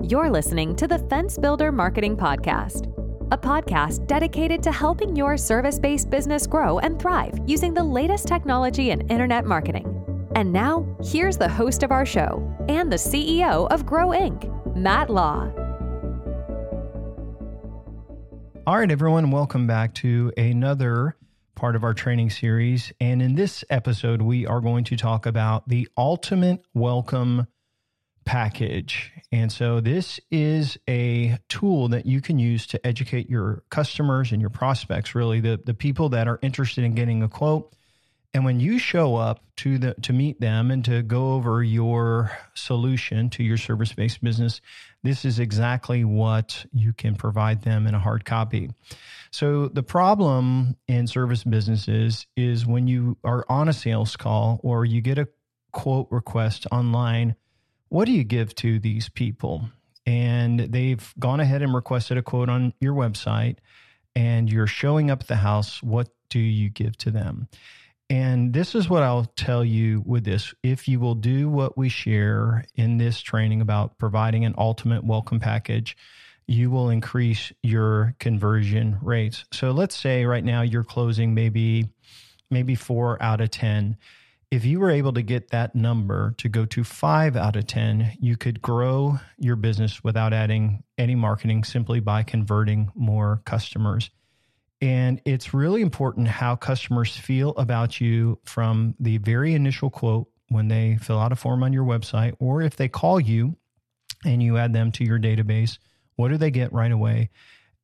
[0.00, 2.86] You're listening to the Fence Builder Marketing Podcast,
[3.32, 8.28] a podcast dedicated to helping your service based business grow and thrive using the latest
[8.28, 10.28] technology in internet marketing.
[10.36, 15.10] And now, here's the host of our show and the CEO of Grow Inc., Matt
[15.10, 15.50] Law.
[18.68, 21.16] All right, everyone, welcome back to another
[21.56, 22.92] part of our training series.
[23.00, 27.48] And in this episode, we are going to talk about the ultimate welcome
[28.28, 29.10] package.
[29.32, 34.40] And so this is a tool that you can use to educate your customers and
[34.42, 37.74] your prospects, really the, the people that are interested in getting a quote.
[38.34, 42.30] And when you show up to the to meet them and to go over your
[42.52, 44.60] solution to your service-based business,
[45.02, 48.68] this is exactly what you can provide them in a hard copy.
[49.30, 54.84] So the problem in service businesses is when you are on a sales call or
[54.84, 55.28] you get a
[55.72, 57.34] quote request online,
[57.88, 59.68] what do you give to these people?
[60.06, 63.56] And they've gone ahead and requested a quote on your website
[64.16, 65.82] and you're showing up at the house.
[65.82, 67.48] What do you give to them?
[68.10, 70.54] And this is what I'll tell you with this.
[70.62, 75.40] If you will do what we share in this training about providing an ultimate welcome
[75.40, 75.94] package,
[76.46, 79.44] you will increase your conversion rates.
[79.52, 81.90] So let's say right now you're closing maybe
[82.50, 83.98] maybe 4 out of 10.
[84.50, 88.16] If you were able to get that number to go to 5 out of 10,
[88.18, 94.08] you could grow your business without adding any marketing simply by converting more customers.
[94.80, 100.68] And it's really important how customers feel about you from the very initial quote when
[100.68, 103.54] they fill out a form on your website, or if they call you
[104.24, 105.76] and you add them to your database,
[106.16, 107.28] what do they get right away?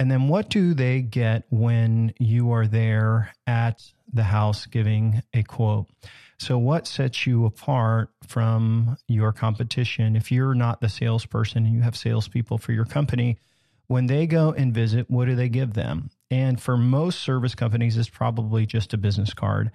[0.01, 5.43] And then what do they get when you are there at the house giving a
[5.43, 5.87] quote?
[6.39, 10.17] So, what sets you apart from your competition?
[10.17, 13.39] If you're not the salesperson and you have salespeople for your company,
[13.87, 16.11] when they go and visit, what do they give them?
[16.31, 19.71] And for most service companies, it's probably just a business card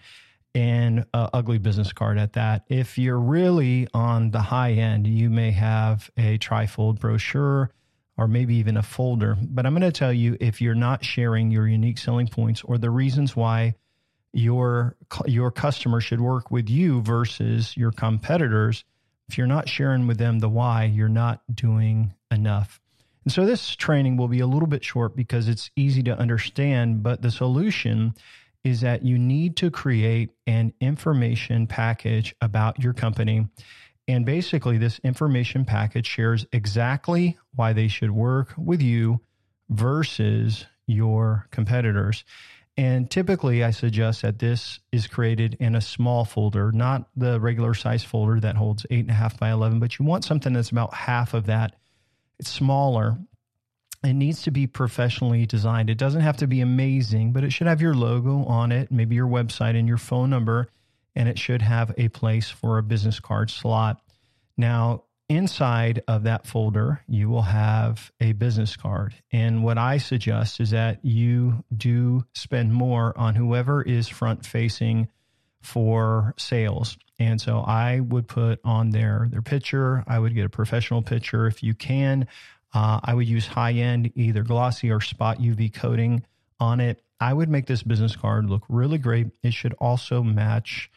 [0.53, 2.65] and a ugly business card at that.
[2.67, 7.71] If you're really on the high end, you may have a trifold brochure
[8.19, 9.38] or maybe even a folder.
[9.41, 12.78] But I'm going to tell you if you're not sharing your unique selling points or
[12.78, 13.75] the reasons why
[14.34, 18.84] your your customer should work with you versus your competitors,
[19.30, 22.81] if you're not sharing with them the why, you're not doing enough.
[23.24, 27.01] And so this training will be a little bit short because it's easy to understand,
[27.01, 28.16] but the solution
[28.66, 33.47] is that you need to create an information package about your company.
[34.09, 39.21] And basically, this information package shares exactly why they should work with you
[39.69, 42.23] versus your competitors.
[42.75, 47.75] And typically, I suggest that this is created in a small folder, not the regular
[47.75, 50.71] size folder that holds eight and a half by 11, but you want something that's
[50.71, 51.75] about half of that
[52.39, 53.17] it's smaller.
[54.03, 55.91] It needs to be professionally designed.
[55.91, 59.15] It doesn't have to be amazing, but it should have your logo on it, maybe
[59.15, 60.69] your website and your phone number,
[61.19, 64.02] and it should have a place for a business card slot.
[64.56, 69.13] Now, inside of that folder, you will have a business card.
[69.30, 75.09] And what I suggest is that you do spend more on whoever is front facing
[75.62, 76.97] for sales.
[77.19, 80.06] And so I would put on there their picture.
[80.07, 82.28] I would get a professional picture if you can.
[82.74, 86.24] Uh, I would use high end, either glossy or spot UV coating
[86.62, 87.03] on it.
[87.19, 89.28] I would make this business card look really great.
[89.44, 90.90] It should also match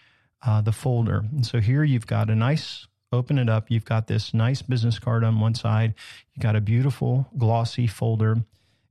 [0.45, 1.25] uh, the folder.
[1.31, 3.71] And so here you've got a nice, open it up.
[3.71, 5.95] You've got this nice business card on one side.
[6.35, 8.45] you've got a beautiful glossy folder.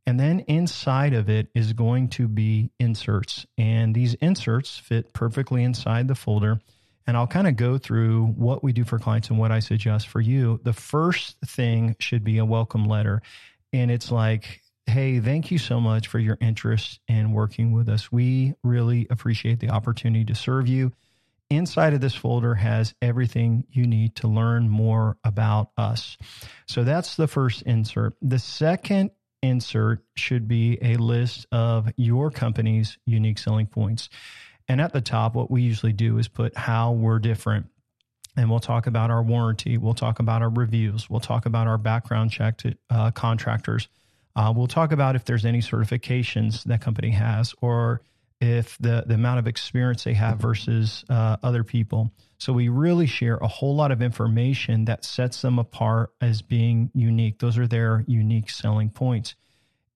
[0.06, 3.45] And then inside of it is going to be inserts.
[3.57, 6.59] And these inserts fit perfectly inside the folder.
[7.07, 10.07] And I'll kind of go through what we do for clients and what I suggest
[10.07, 10.59] for you.
[10.63, 13.22] The first thing should be a welcome letter.
[13.73, 18.12] And it's like, hey, thank you so much for your interest in working with us.
[18.12, 20.91] We really appreciate the opportunity to serve you.
[21.51, 26.18] Inside of this folder has everything you need to learn more about us.
[26.65, 28.15] So that's the first insert.
[28.21, 29.12] The second
[29.42, 34.07] insert should be a list of your company's unique selling points.
[34.69, 37.68] And at the top, what we usually do is put how we're different.
[38.38, 39.77] And we'll talk about our warranty.
[39.77, 41.09] We'll talk about our reviews.
[41.09, 43.89] We'll talk about our background check to uh, contractors.
[44.38, 48.01] Uh, we'll talk about if there's any certifications that company has or
[48.41, 52.11] if the, the amount of experience they have versus uh, other people.
[52.39, 56.89] So we really share a whole lot of information that sets them apart as being
[56.95, 57.39] unique.
[57.39, 59.35] Those are their unique selling points.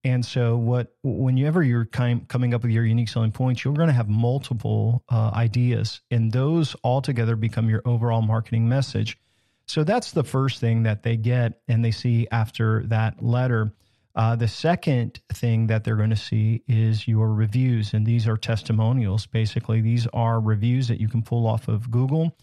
[0.04, 3.74] And so, what whenever you're kind, of coming up with your unique selling points, you're
[3.74, 9.18] going to have multiple uh, ideas, and those all together become your overall marketing message.
[9.66, 13.72] So that's the first thing that they get and they see after that letter.
[14.16, 18.38] Uh, the second thing that they're going to see is your reviews, and these are
[18.38, 19.26] testimonials.
[19.26, 22.34] Basically, these are reviews that you can pull off of Google.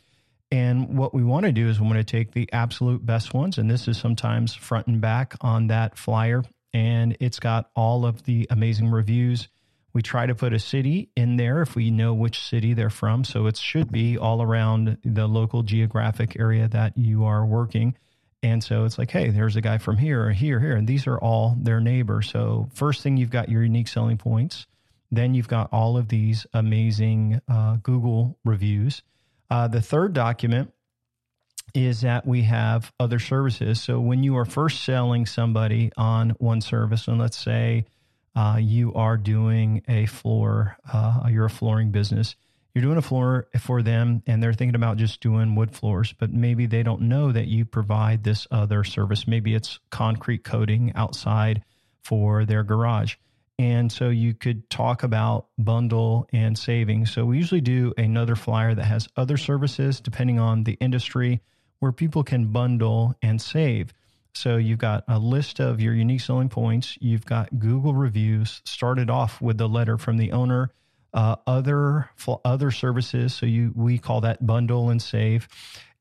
[0.52, 3.58] And what we want to do is we want to take the absolute best ones,
[3.58, 6.44] and this is sometimes front and back on that flyer,
[6.75, 9.48] and it's got all of the amazing reviews.
[9.94, 13.24] We try to put a city in there if we know which city they're from.
[13.24, 17.96] So it should be all around the local geographic area that you are working.
[18.44, 20.75] And so it's like, hey, there's a guy from here, or here, here.
[20.75, 22.30] And these are all their neighbors.
[22.30, 24.68] So, first thing, you've got your unique selling points.
[25.12, 29.01] Then you've got all of these amazing uh, Google reviews.
[29.50, 30.74] Uh, the third document
[31.74, 33.81] is that we have other services.
[33.81, 37.86] So, when you are first selling somebody on one service, and let's say
[38.36, 42.36] uh, you are doing a floor, uh, you're a flooring business,
[42.74, 46.31] you're doing a floor for them and they're thinking about just doing wood floors, but
[46.31, 49.28] maybe they don't know that you provide this other service.
[49.28, 51.64] Maybe it's concrete coating outside
[52.04, 53.16] for their garage.
[53.60, 57.12] And so you could talk about bundle and savings.
[57.12, 61.42] So we usually do another flyer that has other services depending on the industry
[61.80, 63.94] where people can bundle and save.
[64.34, 66.98] So you've got a list of your unique selling points.
[67.00, 70.72] You've got Google reviews started off with the letter from the owner
[71.13, 72.10] uh, other
[72.45, 73.33] other services.
[73.33, 75.48] So you we call that bundle and save.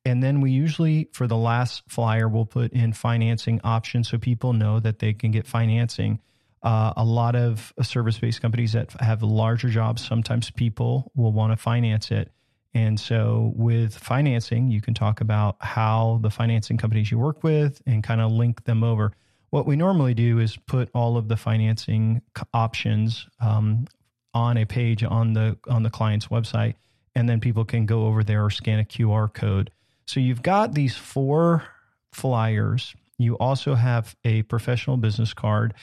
[0.04, 4.52] And then we usually, for the last flyer, we'll put in financing options so people
[4.52, 6.20] know that they can get financing.
[6.62, 11.52] Uh, a lot of service based companies that have larger jobs, sometimes people will want
[11.52, 12.30] to finance it.
[12.74, 17.82] And so, with financing, you can talk about how the financing companies you work with
[17.86, 19.12] and kind of link them over.
[19.50, 22.22] What we normally do is put all of the financing
[22.54, 23.86] options um,
[24.34, 26.74] on a page on the on the client's website
[27.14, 29.70] and then people can go over there or scan a QR code.
[30.06, 31.64] So you've got these four
[32.12, 32.94] flyers.
[33.18, 35.74] You also have a professional business card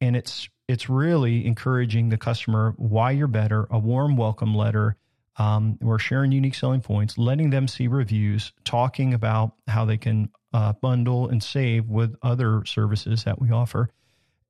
[0.00, 4.96] and it's it's really encouraging the customer why you're better, a warm welcome letter.
[5.36, 10.30] Um, we're sharing unique selling points, letting them see reviews, talking about how they can
[10.52, 13.88] uh, bundle and save with other services that we offer.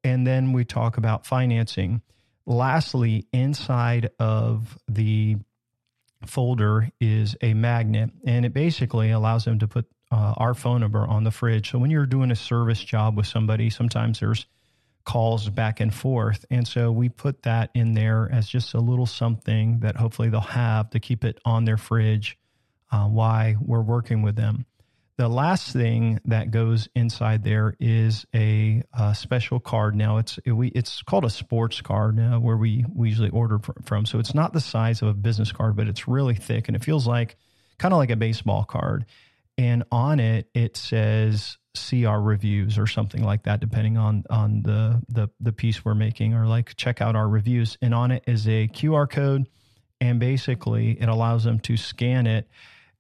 [0.03, 2.03] And then we talk about financing.
[2.49, 5.37] Lastly, inside of the
[6.25, 11.07] folder is a magnet, and it basically allows them to put uh, our phone number
[11.07, 11.71] on the fridge.
[11.71, 14.47] So when you're doing a service job with somebody, sometimes there's
[15.05, 16.47] calls back and forth.
[16.51, 20.41] And so we put that in there as just a little something that hopefully they'll
[20.41, 22.39] have to keep it on their fridge
[22.91, 24.65] uh, while we're working with them.
[25.19, 29.97] The last thing that goes inside there is a, a special card.
[29.97, 33.59] Now it's it, we it's called a sports card now, where we, we usually order
[33.83, 34.07] from.
[34.07, 36.85] So it's not the size of a business card, but it's really thick and it
[36.85, 37.37] feels like
[37.79, 39.07] kind of like a baseball card.
[39.59, 44.63] And on it it says see our reviews or something like that, depending on on
[44.63, 47.77] the the the piece we're making, or like check out our reviews.
[47.83, 49.49] And on it is a QR code,
[50.01, 52.49] and basically it allows them to scan it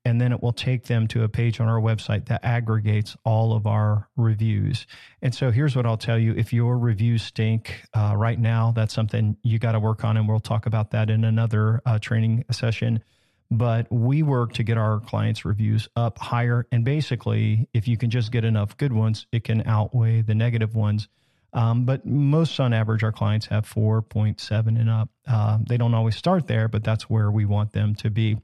[0.08, 3.52] and then it will take them to a page on our website that aggregates all
[3.52, 4.86] of our reviews.
[5.20, 8.94] And so here's what I'll tell you if your reviews stink uh, right now, that's
[8.94, 10.16] something you got to work on.
[10.16, 13.04] And we'll talk about that in another uh, training session.
[13.50, 16.66] But we work to get our clients' reviews up higher.
[16.72, 20.74] And basically, if you can just get enough good ones, it can outweigh the negative
[20.74, 21.08] ones.
[21.52, 25.10] Um, but most on average, our clients have 4.7 and up.
[25.26, 28.38] Uh, they don't always start there, but that's where we want them to be.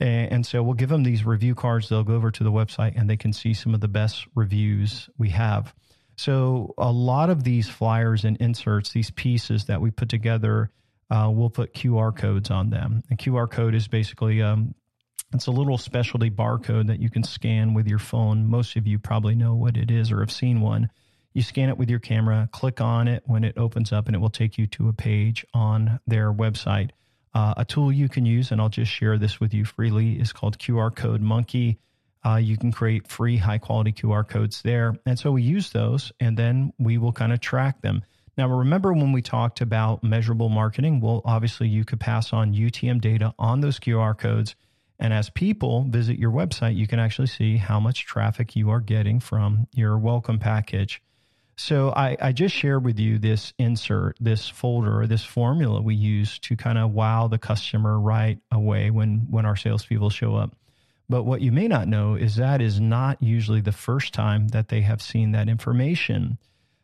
[0.00, 1.88] And so we'll give them these review cards.
[1.88, 5.08] They'll go over to the website and they can see some of the best reviews
[5.16, 5.72] we have.
[6.16, 10.70] So a lot of these flyers and inserts, these pieces that we put together,
[11.10, 13.02] uh, we'll put QR codes on them.
[13.10, 14.74] And QR code is basically um,
[15.34, 18.46] it's a little specialty barcode that you can scan with your phone.
[18.46, 20.90] Most of you probably know what it is or have seen one.
[21.32, 24.18] You scan it with your camera, click on it when it opens up, and it
[24.18, 26.90] will take you to a page on their website.
[27.34, 30.32] Uh, a tool you can use, and I'll just share this with you freely, is
[30.32, 31.78] called QR Code Monkey.
[32.24, 34.94] Uh, you can create free high quality QR codes there.
[35.06, 38.04] And so we use those and then we will kind of track them.
[38.38, 41.00] Now, remember when we talked about measurable marketing?
[41.00, 44.54] Well, obviously, you could pass on UTM data on those QR codes.
[44.98, 48.80] And as people visit your website, you can actually see how much traffic you are
[48.80, 51.02] getting from your welcome package.
[51.56, 56.38] So I, I, just shared with you this insert, this folder, this formula we use
[56.40, 60.56] to kind of wow the customer right away when when our salespeople show up.
[61.08, 64.68] But what you may not know is that is not usually the first time that
[64.68, 66.38] they have seen that information.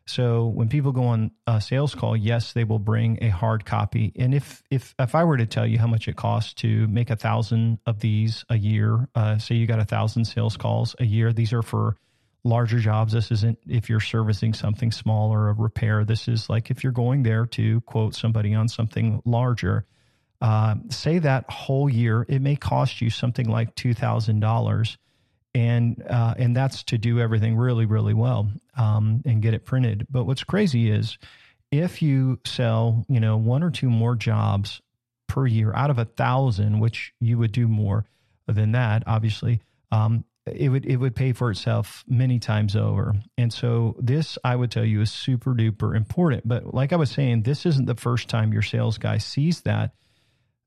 [0.05, 4.11] So when people go on a sales call, yes, they will bring a hard copy.
[4.17, 7.09] And if if if I were to tell you how much it costs to make
[7.09, 11.05] a thousand of these a year, uh, say you got a thousand sales calls a
[11.05, 11.95] year, these are for
[12.43, 13.13] larger jobs.
[13.13, 16.05] This isn't if you're servicing something small or a repair.
[16.05, 19.85] This is like if you're going there to quote somebody on something larger.
[20.41, 24.97] Uh, say that whole year, it may cost you something like two thousand dollars
[25.53, 30.05] and uh, and that's to do everything really really well um, and get it printed.
[30.09, 31.17] But what's crazy is
[31.71, 34.81] if you sell you know one or two more jobs
[35.27, 38.05] per year out of a thousand, which you would do more
[38.47, 39.61] than that, obviously.
[39.91, 43.15] Um, it would it would pay for itself many times over.
[43.37, 46.47] And so this I would tell you is super duper important.
[46.47, 49.93] But like I was saying, this isn't the first time your sales guy sees that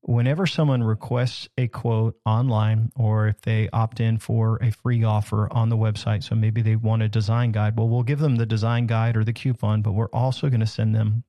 [0.03, 5.51] whenever someone requests a quote online or if they opt in for a free offer
[5.53, 8.47] on the website, so maybe they want a design guide, well, we'll give them the
[8.47, 11.23] design guide or the coupon, but we're also going to send them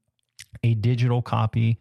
[0.63, 1.79] a digital copy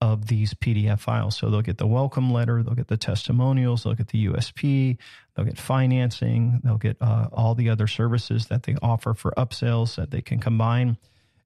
[0.00, 1.36] of these PDF files.
[1.36, 4.98] So they'll get the welcome letter, they'll get the testimonials, they'll get the USP,
[5.34, 9.96] they'll get financing, they'll get uh, all the other services that they offer for upsells
[9.96, 10.98] that they can combine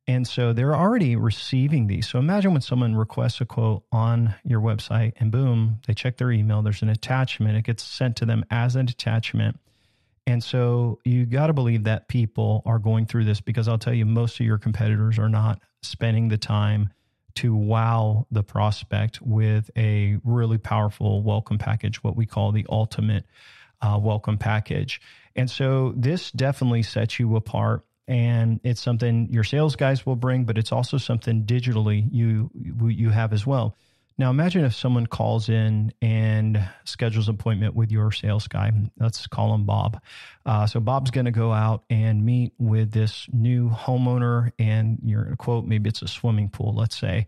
[0.08, 2.08] and so they're already receiving these.
[2.08, 6.32] So imagine when someone requests a quote on your website and boom, they check their
[6.32, 9.60] email, there's an attachment, it gets sent to them as an attachment.
[10.26, 13.92] And so you got to believe that people are going through this because I'll tell
[13.92, 16.90] you, most of your competitors are not spending the time
[17.38, 23.24] to wow the prospect with a really powerful welcome package, what we call the ultimate
[23.80, 25.00] uh, welcome package.
[25.36, 30.44] And so this definitely sets you apart and it's something your sales guys will bring,
[30.44, 33.76] but it's also something digitally you you have as well.
[34.18, 38.72] Now imagine if someone calls in and schedules an appointment with your sales guy.
[38.98, 40.02] Let's call him Bob.
[40.44, 45.22] Uh, so Bob's going to go out and meet with this new homeowner, and you're
[45.22, 46.74] going to quote maybe it's a swimming pool.
[46.74, 47.26] Let's say.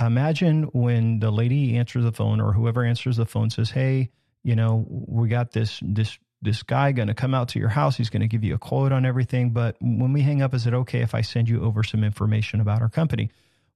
[0.00, 4.10] Imagine when the lady answers the phone or whoever answers the phone says, "Hey,
[4.42, 7.96] you know, we got this this this guy going to come out to your house.
[7.96, 9.50] He's going to give you a quote on everything.
[9.50, 12.60] But when we hang up, is it okay if I send you over some information
[12.60, 13.30] about our company?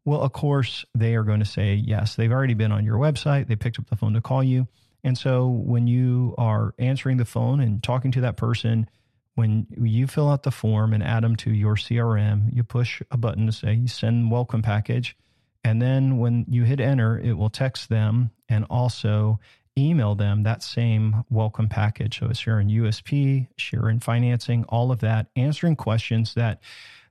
[0.08, 2.16] Well, of course, they are going to say yes.
[2.16, 3.46] They've already been on your website.
[3.46, 4.66] They picked up the phone to call you.
[5.04, 8.88] And so when you are answering the phone and talking to that person,
[9.34, 13.18] when you fill out the form and add them to your CRM, you push a
[13.18, 15.14] button to say send welcome package.
[15.62, 19.38] And then when you hit enter, it will text them and also
[19.76, 22.18] email them that same welcome package.
[22.18, 26.62] So it's sharing USP, sharing financing, all of that, answering questions that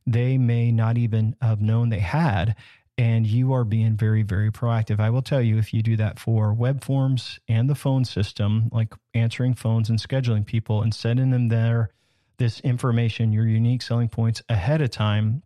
[0.08, 2.56] they may not even have known they had.
[2.98, 5.00] And you are being very, very proactive.
[5.00, 8.70] I will tell you, if you do that for web forms and the phone system,
[8.72, 11.92] like answering phones and scheduling people and sending them there,
[12.38, 15.44] this information, your unique selling points ahead of time,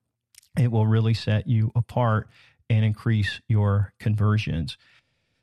[0.57, 2.29] it will really set you apart
[2.69, 4.77] and increase your conversions.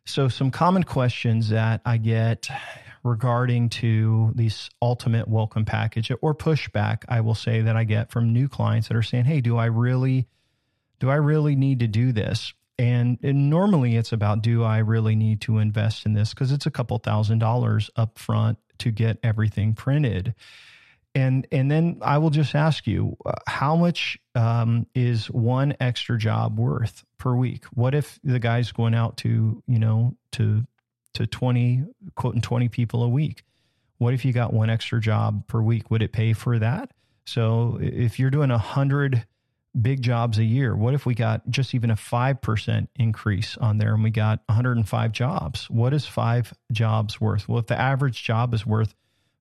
[0.07, 2.49] So, some common questions that I get
[3.05, 8.33] regarding to this ultimate welcome package or pushback, I will say that I get from
[8.33, 10.27] new clients that are saying, "Hey, do I really,
[10.99, 15.17] do I really need to do this?" And, and normally it's about, do I really
[15.17, 16.33] need to invest in this?
[16.33, 20.35] Because it's a couple thousand dollars up front to get everything printed
[21.19, 26.19] and and then I will just ask you, uh, how much um, is one extra
[26.19, 27.65] job worth per week?
[27.67, 30.65] What if the guy's going out to you know to
[31.15, 33.43] to twenty quoting twenty people a week?
[33.99, 35.91] What if you got one extra job per week?
[35.91, 36.93] Would it pay for that?
[37.27, 39.27] So if you're doing a hundred
[39.81, 43.79] big jobs a year, what if we got just even a five percent increase on
[43.79, 45.69] there and we got 105 jobs?
[45.71, 47.49] What is five jobs worth?
[47.49, 48.95] Well, if the average job is worth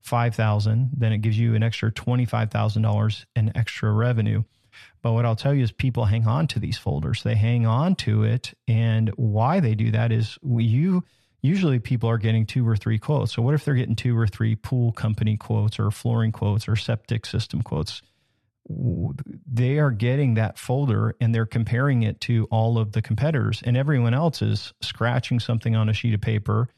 [0.08, 4.44] 5000 then it gives you an extra $25,000 in extra revenue.
[5.02, 7.24] But what I'll tell you is people hang on to these folders.
[7.24, 8.54] They hang on to it.
[8.68, 11.04] And why they do that is you
[11.42, 13.34] usually people are getting two or three quotes.
[13.34, 16.76] So what if they're getting two or three pool company quotes or flooring quotes or
[16.76, 18.02] septic system quotes?
[19.58, 23.76] They are getting that folder and they're comparing it to all of the competitors and
[23.76, 26.70] everyone else is scratching something on a sheet of paper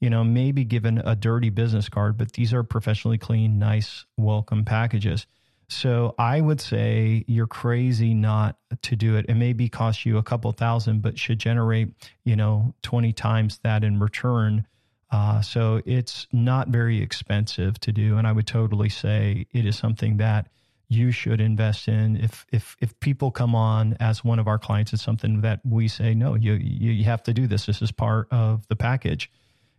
[0.00, 4.64] you know, maybe given a dirty business card, but these are professionally clean, nice, welcome
[4.64, 5.26] packages.
[5.68, 9.26] So I would say you're crazy not to do it.
[9.28, 11.88] It maybe cost you a couple thousand, but should generate,
[12.24, 14.66] you know, 20 times that in return.
[15.10, 18.16] Uh, so it's not very expensive to do.
[18.16, 20.48] And I would totally say it is something that
[20.88, 22.16] you should invest in.
[22.16, 25.88] If if if people come on as one of our clients, it's something that we
[25.88, 27.66] say, no, you you have to do this.
[27.66, 29.30] This is part of the package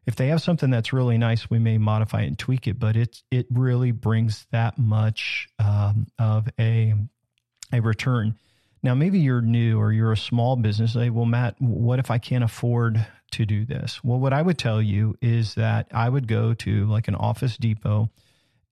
[0.10, 2.96] if they have something that's really nice, we may modify it and tweak it, but
[2.96, 6.96] it it really brings that much um, of a
[7.72, 8.36] a return.
[8.82, 10.94] Now, maybe you're new or you're a small business.
[10.94, 14.04] Say, well, Matt, what if I can't afford to do this?
[14.04, 17.56] Well, what I would tell you is that I would go to like an Office
[17.58, 18.10] Depot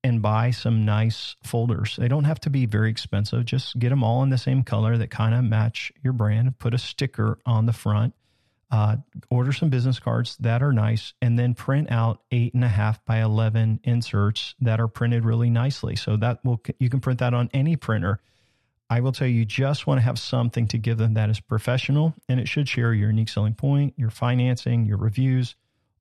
[0.07, 1.97] and buy some nice folders.
[1.97, 3.43] They don't have to be very expensive.
[3.43, 6.57] Just get them all in the same color that kind of match your brand.
[6.59, 8.13] Put a sticker on the front.
[8.71, 8.97] Uh,
[9.29, 13.03] order some business cards that are nice, and then print out eight and a half
[13.05, 15.95] by eleven inserts that are printed really nicely.
[15.95, 18.19] So that will you can print that on any printer.
[18.89, 21.39] I will tell you, you just want to have something to give them that is
[21.41, 25.55] professional and it should share your unique selling point, your financing, your reviews,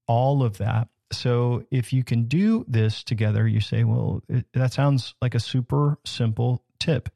[0.07, 0.89] all of that.
[1.13, 5.41] So if you can do this together, you say, well, it, that sounds like a
[5.41, 7.09] super simple tip.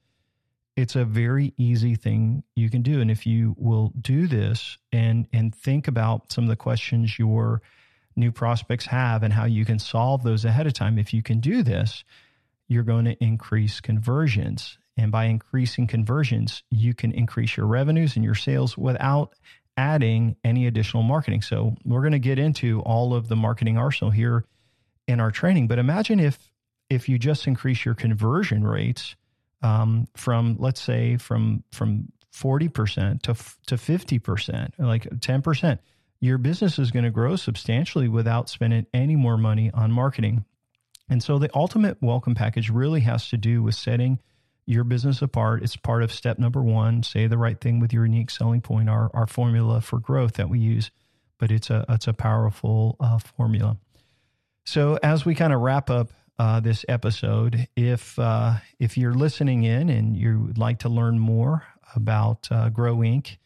[0.76, 3.00] It's a very easy thing you can do.
[3.00, 7.60] And if you will do this and, and think about some of the questions your
[8.16, 11.40] new prospects have and how you can solve those ahead of time, if you can
[11.40, 12.04] do this,
[12.68, 14.78] you're going to increase conversions.
[14.96, 19.34] And by increasing conversions, you can increase your revenues and your sales without
[19.80, 21.40] adding any additional marketing.
[21.40, 24.44] So we're going to get into all of the marketing arsenal here
[25.08, 25.68] in our training.
[25.68, 26.38] But imagine if
[26.90, 29.16] if you just increase your conversion rates
[29.62, 33.34] um, from let's say from from forty percent to
[33.66, 35.80] to fifty percent, like ten percent,
[36.20, 40.44] your business is going to grow substantially without spending any more money on marketing.
[41.08, 44.18] And so the ultimate welcome package really has to do with setting
[44.66, 45.62] your business apart.
[45.62, 47.02] It's part of step number one.
[47.02, 50.48] Say the right thing with your unique selling point, our, our formula for growth that
[50.48, 50.90] we use,
[51.38, 53.76] but it's a, it's a powerful uh, formula.
[54.64, 59.64] So as we kind of wrap up uh, this episode, if, uh, if you're listening
[59.64, 61.64] in and you would like to learn more
[61.94, 63.36] about uh, Grow Inc.,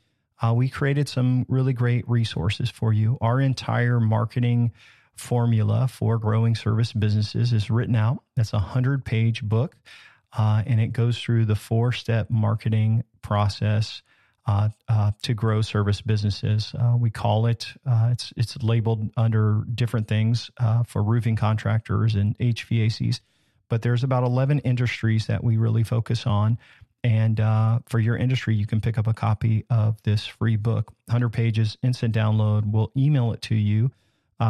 [0.43, 3.17] uh, we created some really great resources for you.
[3.21, 4.73] Our entire marketing
[5.17, 8.23] formula for growing service businesses is written out.
[8.37, 9.77] That's a hundred page book
[10.37, 14.03] uh, and it goes through the four step marketing process
[14.47, 16.75] uh, uh, to grow service businesses.
[16.79, 22.15] Uh, we call it, uh, it's, it's labeled under different things uh, for roofing contractors
[22.15, 23.21] and HVACs,
[23.71, 26.59] but there's about 11 industries that we really focus on.
[27.03, 27.39] And
[27.87, 31.77] for your industry, you can pick up a copy of this free book, 100 pages,
[31.83, 32.65] instant download.
[32.65, 33.93] We'll email it to you.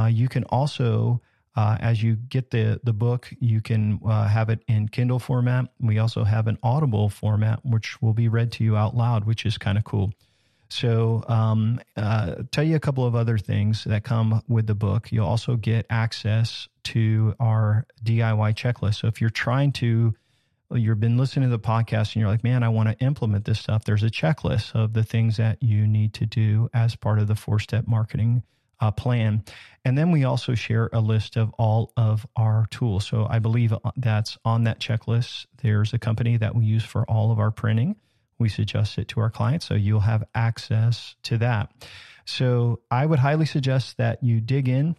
[0.09, 1.21] you can also
[1.57, 5.67] uh, as you get the the book, you can uh, have it in Kindle format.
[5.81, 9.47] We also have an Audible format, which will be read to you out loud, which
[9.47, 10.13] is kind of cool.
[10.69, 15.13] So, um, uh, tell you a couple of other things that come with the book.
[15.13, 18.97] You'll also get access to our DIY checklist.
[18.97, 20.15] So, if you're trying to,
[20.73, 23.61] you've been listening to the podcast and you're like, man, I want to implement this
[23.61, 27.29] stuff, there's a checklist of the things that you need to do as part of
[27.29, 28.43] the four step marketing
[28.81, 29.45] uh, plan.
[29.85, 33.07] And then we also share a list of all of our tools.
[33.07, 35.47] So I believe uh, that's on that checklist.
[35.63, 37.97] There's a company that we use for all of our printing.
[38.39, 39.67] We suggest it to our clients.
[39.67, 41.73] So you'll have access to that.
[42.25, 44.97] So I would highly suggest that you dig in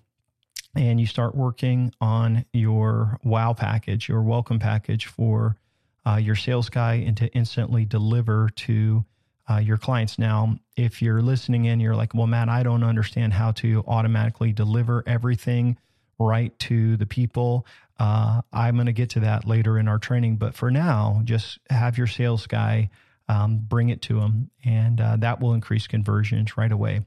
[0.75, 5.57] and you start working on your wow package, your welcome package for
[6.05, 9.05] uh, your sales guy and to instantly deliver to
[9.49, 10.17] uh, your clients.
[10.17, 14.51] Now, if you're listening in, you're like, well, Matt, I don't understand how to automatically
[14.53, 15.77] deliver everything
[16.19, 17.65] right to the people.
[17.99, 20.37] Uh, I'm going to get to that later in our training.
[20.37, 22.89] But for now, just have your sales guy
[23.27, 27.05] um, bring it to them, and uh, that will increase conversions right away.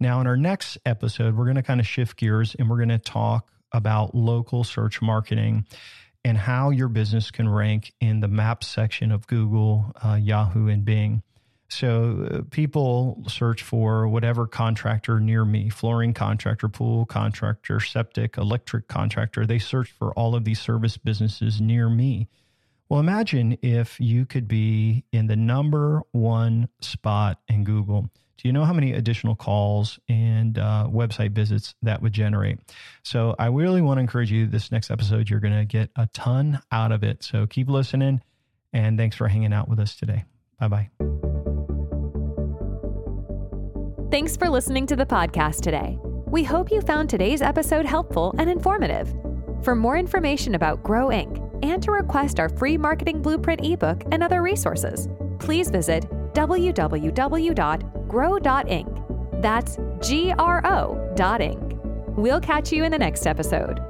[0.00, 2.88] Now, in our next episode, we're going to kind of shift gears and we're going
[2.90, 5.66] to talk about local search marketing
[6.24, 10.84] and how your business can rank in the map section of Google, uh, Yahoo, and
[10.84, 11.22] Bing.
[11.68, 18.88] So uh, people search for whatever contractor near me, flooring contractor, pool contractor, septic, electric
[18.88, 19.44] contractor.
[19.44, 22.28] They search for all of these service businesses near me.
[22.88, 28.08] Well, imagine if you could be in the number one spot in Google.
[28.38, 32.60] Do you know how many additional calls and uh, website visits that would generate?
[33.02, 36.06] So, I really want to encourage you this next episode, you're going to get a
[36.14, 37.24] ton out of it.
[37.24, 38.22] So, keep listening
[38.72, 40.24] and thanks for hanging out with us today.
[40.58, 41.27] Bye bye.
[44.10, 45.98] Thanks for listening to the podcast today.
[46.02, 49.14] We hope you found today's episode helpful and informative.
[49.62, 51.44] For more information about Grow Inc.
[51.62, 57.02] and to request our free marketing blueprint ebook and other resources, please visit www.grow.inc.
[59.42, 62.16] That's G R O.inc.
[62.16, 63.87] We'll catch you in the next episode.